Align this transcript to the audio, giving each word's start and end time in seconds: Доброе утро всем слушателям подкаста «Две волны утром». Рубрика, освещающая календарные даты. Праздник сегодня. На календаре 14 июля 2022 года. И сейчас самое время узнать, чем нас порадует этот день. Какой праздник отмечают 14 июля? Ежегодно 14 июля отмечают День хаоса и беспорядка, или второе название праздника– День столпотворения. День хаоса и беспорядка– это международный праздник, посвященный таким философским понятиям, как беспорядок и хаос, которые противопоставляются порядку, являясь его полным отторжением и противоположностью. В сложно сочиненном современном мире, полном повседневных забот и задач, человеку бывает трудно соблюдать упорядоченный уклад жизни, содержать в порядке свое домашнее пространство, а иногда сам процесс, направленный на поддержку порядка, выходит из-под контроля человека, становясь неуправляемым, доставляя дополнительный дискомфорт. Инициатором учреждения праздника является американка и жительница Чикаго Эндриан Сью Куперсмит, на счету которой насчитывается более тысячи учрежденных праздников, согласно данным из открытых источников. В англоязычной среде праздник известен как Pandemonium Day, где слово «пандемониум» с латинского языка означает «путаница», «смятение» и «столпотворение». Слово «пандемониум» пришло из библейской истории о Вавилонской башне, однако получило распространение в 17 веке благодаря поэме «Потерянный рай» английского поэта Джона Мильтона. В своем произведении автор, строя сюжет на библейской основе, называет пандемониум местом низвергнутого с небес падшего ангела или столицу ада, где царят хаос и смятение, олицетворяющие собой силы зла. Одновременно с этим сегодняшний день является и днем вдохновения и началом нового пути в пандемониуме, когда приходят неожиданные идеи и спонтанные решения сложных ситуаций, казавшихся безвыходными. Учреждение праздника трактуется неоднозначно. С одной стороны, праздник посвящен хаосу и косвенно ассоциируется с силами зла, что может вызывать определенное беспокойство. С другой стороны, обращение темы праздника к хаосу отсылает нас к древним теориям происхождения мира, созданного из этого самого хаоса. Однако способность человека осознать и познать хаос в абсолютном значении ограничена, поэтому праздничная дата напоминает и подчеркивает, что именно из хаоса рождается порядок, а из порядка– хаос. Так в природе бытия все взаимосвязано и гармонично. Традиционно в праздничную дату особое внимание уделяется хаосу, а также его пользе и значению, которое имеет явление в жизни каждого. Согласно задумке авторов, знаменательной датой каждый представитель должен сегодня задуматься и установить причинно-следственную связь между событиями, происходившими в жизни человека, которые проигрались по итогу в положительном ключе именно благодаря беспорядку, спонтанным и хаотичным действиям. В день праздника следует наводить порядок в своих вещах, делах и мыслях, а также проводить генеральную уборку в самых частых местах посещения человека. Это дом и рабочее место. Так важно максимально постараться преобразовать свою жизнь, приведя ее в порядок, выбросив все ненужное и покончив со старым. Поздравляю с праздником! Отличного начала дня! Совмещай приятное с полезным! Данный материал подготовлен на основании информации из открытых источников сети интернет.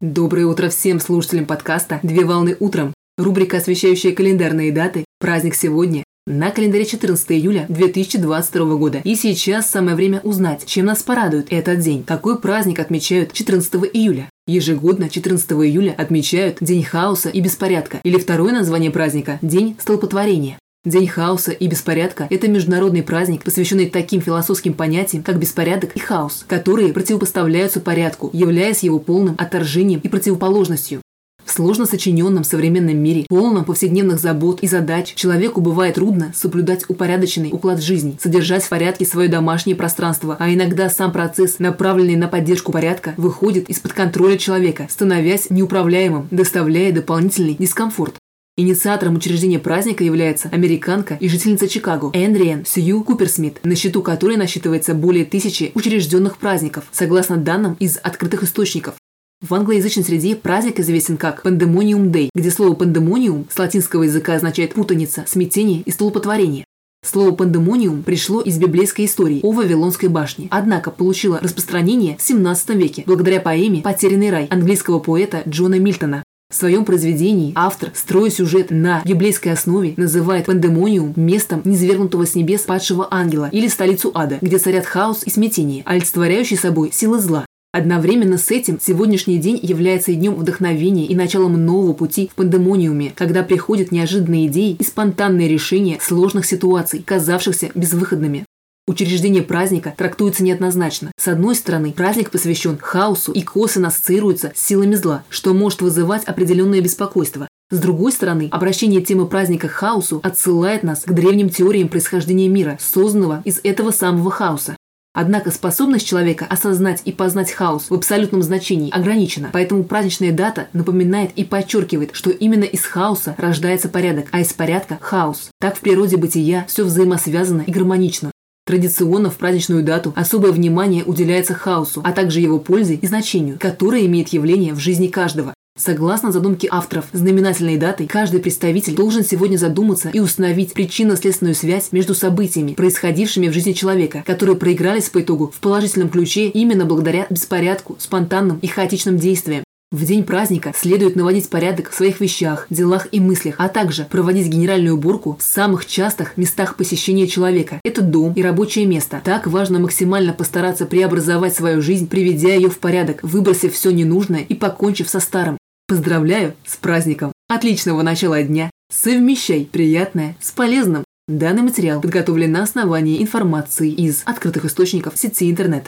Доброе 0.00 0.46
утро 0.46 0.70
всем 0.70 0.98
слушателям 0.98 1.44
подкаста 1.44 2.00
«Две 2.02 2.24
волны 2.24 2.56
утром». 2.58 2.94
Рубрика, 3.18 3.58
освещающая 3.58 4.12
календарные 4.12 4.72
даты. 4.72 5.04
Праздник 5.18 5.54
сегодня. 5.54 6.04
На 6.26 6.50
календаре 6.52 6.86
14 6.86 7.32
июля 7.32 7.66
2022 7.68 8.76
года. 8.76 9.02
И 9.04 9.14
сейчас 9.14 9.70
самое 9.70 9.94
время 9.94 10.20
узнать, 10.20 10.64
чем 10.64 10.86
нас 10.86 11.02
порадует 11.02 11.48
этот 11.52 11.80
день. 11.80 12.02
Какой 12.02 12.40
праздник 12.40 12.78
отмечают 12.78 13.34
14 13.34 13.74
июля? 13.92 14.30
Ежегодно 14.46 15.10
14 15.10 15.50
июля 15.50 15.94
отмечают 15.98 16.56
День 16.62 16.82
хаоса 16.82 17.28
и 17.28 17.42
беспорядка, 17.42 18.00
или 18.02 18.16
второе 18.16 18.54
название 18.54 18.90
праздника– 18.90 19.38
День 19.42 19.76
столпотворения. 19.78 20.58
День 20.86 21.08
хаоса 21.08 21.52
и 21.52 21.66
беспорядка– 21.66 22.26
это 22.30 22.48
международный 22.48 23.02
праздник, 23.02 23.44
посвященный 23.44 23.90
таким 23.90 24.22
философским 24.22 24.72
понятиям, 24.72 25.22
как 25.22 25.38
беспорядок 25.38 25.94
и 25.94 25.98
хаос, 25.98 26.46
которые 26.48 26.94
противопоставляются 26.94 27.80
порядку, 27.80 28.30
являясь 28.32 28.82
его 28.82 28.98
полным 28.98 29.34
отторжением 29.36 30.00
и 30.02 30.08
противоположностью. 30.08 31.02
В 31.44 31.52
сложно 31.52 31.84
сочиненном 31.84 32.44
современном 32.44 32.96
мире, 32.96 33.26
полном 33.28 33.66
повседневных 33.66 34.18
забот 34.18 34.60
и 34.62 34.66
задач, 34.66 35.12
человеку 35.14 35.60
бывает 35.60 35.96
трудно 35.96 36.32
соблюдать 36.34 36.88
упорядоченный 36.88 37.50
уклад 37.52 37.82
жизни, 37.82 38.16
содержать 38.18 38.62
в 38.62 38.70
порядке 38.70 39.04
свое 39.04 39.28
домашнее 39.28 39.76
пространство, 39.76 40.36
а 40.38 40.50
иногда 40.50 40.88
сам 40.88 41.12
процесс, 41.12 41.58
направленный 41.58 42.16
на 42.16 42.26
поддержку 42.26 42.72
порядка, 42.72 43.12
выходит 43.18 43.68
из-под 43.68 43.92
контроля 43.92 44.38
человека, 44.38 44.86
становясь 44.88 45.50
неуправляемым, 45.50 46.28
доставляя 46.30 46.90
дополнительный 46.90 47.56
дискомфорт. 47.58 48.14
Инициатором 48.56 49.16
учреждения 49.16 49.58
праздника 49.58 50.04
является 50.04 50.48
американка 50.50 51.16
и 51.18 51.28
жительница 51.28 51.66
Чикаго 51.66 52.10
Эндриан 52.12 52.66
Сью 52.66 53.02
Куперсмит, 53.04 53.58
на 53.64 53.74
счету 53.74 54.02
которой 54.02 54.36
насчитывается 54.36 54.94
более 54.94 55.24
тысячи 55.24 55.72
учрежденных 55.74 56.36
праздников, 56.36 56.84
согласно 56.92 57.38
данным 57.38 57.76
из 57.80 57.98
открытых 58.02 58.42
источников. 58.42 58.96
В 59.40 59.54
англоязычной 59.54 60.04
среде 60.04 60.36
праздник 60.36 60.78
известен 60.80 61.16
как 61.16 61.46
Pandemonium 61.46 62.10
Day, 62.10 62.28
где 62.34 62.50
слово 62.50 62.74
«пандемониум» 62.74 63.46
с 63.48 63.58
латинского 63.58 64.02
языка 64.02 64.34
означает 64.34 64.74
«путаница», 64.74 65.24
«смятение» 65.26 65.80
и 65.80 65.90
«столпотворение». 65.90 66.66
Слово 67.02 67.34
«пандемониум» 67.34 68.02
пришло 68.02 68.42
из 68.42 68.58
библейской 68.58 69.06
истории 69.06 69.40
о 69.42 69.52
Вавилонской 69.52 70.10
башне, 70.10 70.48
однако 70.50 70.90
получило 70.90 71.40
распространение 71.40 72.18
в 72.18 72.22
17 72.22 72.68
веке 72.70 73.04
благодаря 73.06 73.40
поэме 73.40 73.80
«Потерянный 73.80 74.28
рай» 74.28 74.46
английского 74.50 74.98
поэта 74.98 75.42
Джона 75.48 75.78
Мильтона. 75.78 76.22
В 76.50 76.56
своем 76.56 76.84
произведении 76.84 77.52
автор, 77.54 77.92
строя 77.94 78.28
сюжет 78.28 78.72
на 78.72 79.02
библейской 79.04 79.50
основе, 79.50 79.94
называет 79.96 80.46
пандемониум 80.46 81.12
местом 81.14 81.62
низвергнутого 81.64 82.26
с 82.26 82.34
небес 82.34 82.62
падшего 82.62 83.06
ангела 83.08 83.48
или 83.52 83.68
столицу 83.68 84.10
ада, 84.14 84.38
где 84.40 84.58
царят 84.58 84.84
хаос 84.84 85.22
и 85.24 85.30
смятение, 85.30 85.84
олицетворяющие 85.86 86.58
собой 86.58 86.90
силы 86.92 87.20
зла. 87.20 87.46
Одновременно 87.72 88.36
с 88.36 88.50
этим 88.50 88.80
сегодняшний 88.82 89.38
день 89.38 89.60
является 89.62 90.10
и 90.10 90.16
днем 90.16 90.34
вдохновения 90.34 91.06
и 91.06 91.14
началом 91.14 91.64
нового 91.64 91.92
пути 91.92 92.28
в 92.32 92.34
пандемониуме, 92.34 93.12
когда 93.14 93.44
приходят 93.44 93.92
неожиданные 93.92 94.48
идеи 94.48 94.74
и 94.76 94.82
спонтанные 94.82 95.46
решения 95.46 95.98
сложных 96.00 96.46
ситуаций, 96.46 97.00
казавшихся 97.06 97.70
безвыходными. 97.76 98.44
Учреждение 98.86 99.42
праздника 99.42 99.94
трактуется 99.96 100.42
неоднозначно. 100.42 101.12
С 101.16 101.28
одной 101.28 101.54
стороны, 101.54 101.92
праздник 101.92 102.30
посвящен 102.30 102.76
хаосу 102.76 103.30
и 103.30 103.42
косвенно 103.42 103.88
ассоциируется 103.88 104.52
с 104.54 104.66
силами 104.66 104.96
зла, 104.96 105.22
что 105.28 105.54
может 105.54 105.80
вызывать 105.80 106.24
определенное 106.24 106.80
беспокойство. 106.80 107.46
С 107.70 107.78
другой 107.78 108.10
стороны, 108.10 108.48
обращение 108.50 109.00
темы 109.00 109.26
праздника 109.26 109.68
к 109.68 109.72
хаосу 109.72 110.18
отсылает 110.24 110.82
нас 110.82 111.02
к 111.02 111.12
древним 111.12 111.50
теориям 111.50 111.88
происхождения 111.88 112.48
мира, 112.48 112.78
созданного 112.80 113.42
из 113.44 113.60
этого 113.62 113.92
самого 113.92 114.32
хаоса. 114.32 114.76
Однако 115.12 115.50
способность 115.50 116.06
человека 116.06 116.46
осознать 116.48 117.02
и 117.04 117.12
познать 117.12 117.50
хаос 117.50 117.90
в 117.90 117.94
абсолютном 117.94 118.42
значении 118.42 118.90
ограничена, 118.90 119.50
поэтому 119.52 119.82
праздничная 119.82 120.32
дата 120.32 120.68
напоминает 120.72 121.32
и 121.34 121.44
подчеркивает, 121.44 122.10
что 122.12 122.30
именно 122.30 122.64
из 122.64 122.84
хаоса 122.84 123.34
рождается 123.36 123.88
порядок, 123.88 124.26
а 124.30 124.40
из 124.40 124.52
порядка– 124.52 124.98
хаос. 125.00 125.50
Так 125.60 125.76
в 125.76 125.80
природе 125.80 126.16
бытия 126.16 126.64
все 126.68 126.84
взаимосвязано 126.84 127.62
и 127.62 127.72
гармонично. 127.72 128.29
Традиционно 128.70 129.30
в 129.30 129.36
праздничную 129.36 129.82
дату 129.82 130.12
особое 130.14 130.52
внимание 130.52 131.02
уделяется 131.02 131.54
хаосу, 131.54 132.02
а 132.04 132.12
также 132.12 132.38
его 132.38 132.60
пользе 132.60 132.94
и 132.94 133.04
значению, 133.04 133.58
которое 133.58 134.06
имеет 134.06 134.28
явление 134.28 134.74
в 134.74 134.78
жизни 134.78 135.08
каждого. 135.08 135.54
Согласно 135.76 136.30
задумке 136.30 136.68
авторов, 136.70 137.06
знаменательной 137.12 137.78
датой 137.78 138.06
каждый 138.06 138.38
представитель 138.38 138.94
должен 138.94 139.24
сегодня 139.24 139.56
задуматься 139.56 140.10
и 140.10 140.20
установить 140.20 140.72
причинно-следственную 140.72 141.56
связь 141.56 141.90
между 141.90 142.14
событиями, 142.14 142.74
происходившими 142.74 143.48
в 143.48 143.52
жизни 143.52 143.72
человека, 143.72 144.22
которые 144.24 144.54
проигрались 144.54 145.08
по 145.08 145.20
итогу 145.20 145.52
в 145.52 145.58
положительном 145.58 146.08
ключе 146.08 146.46
именно 146.46 146.84
благодаря 146.84 147.26
беспорядку, 147.28 147.96
спонтанным 147.98 148.60
и 148.62 148.68
хаотичным 148.68 149.18
действиям. 149.18 149.64
В 149.92 150.04
день 150.04 150.22
праздника 150.22 150.72
следует 150.72 151.16
наводить 151.16 151.50
порядок 151.50 151.90
в 151.90 151.96
своих 151.96 152.20
вещах, 152.20 152.68
делах 152.70 153.08
и 153.10 153.18
мыслях, 153.18 153.56
а 153.58 153.68
также 153.68 154.04
проводить 154.04 154.46
генеральную 154.46 154.94
уборку 154.94 155.36
в 155.36 155.42
самых 155.42 155.84
частых 155.84 156.36
местах 156.36 156.76
посещения 156.76 157.26
человека. 157.26 157.80
Это 157.82 158.00
дом 158.00 158.32
и 158.34 158.42
рабочее 158.42 158.86
место. 158.86 159.20
Так 159.24 159.48
важно 159.48 159.80
максимально 159.80 160.32
постараться 160.32 160.86
преобразовать 160.86 161.56
свою 161.56 161.82
жизнь, 161.82 162.06
приведя 162.06 162.54
ее 162.54 162.70
в 162.70 162.78
порядок, 162.78 163.18
выбросив 163.24 163.74
все 163.74 163.90
ненужное 163.90 164.42
и 164.42 164.54
покончив 164.54 165.10
со 165.10 165.18
старым. 165.18 165.58
Поздравляю 165.88 166.54
с 166.64 166.76
праздником! 166.76 167.32
Отличного 167.48 168.02
начала 168.02 168.40
дня! 168.44 168.70
Совмещай 168.92 169.68
приятное 169.72 170.36
с 170.40 170.52
полезным! 170.52 171.02
Данный 171.30 171.62
материал 171.62 172.00
подготовлен 172.00 172.50
на 172.50 172.64
основании 172.64 173.22
информации 173.22 173.88
из 173.90 174.22
открытых 174.24 174.64
источников 174.64 175.16
сети 175.16 175.48
интернет. 175.48 175.86